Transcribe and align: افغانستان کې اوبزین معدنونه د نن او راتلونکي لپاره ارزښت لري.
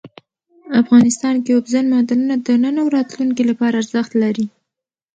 افغانستان 0.81 1.35
کې 1.43 1.51
اوبزین 1.53 1.85
معدنونه 1.93 2.35
د 2.45 2.49
نن 2.63 2.75
او 2.81 2.87
راتلونکي 2.97 3.43
لپاره 3.49 3.75
ارزښت 3.81 4.11
لري. 4.23 4.45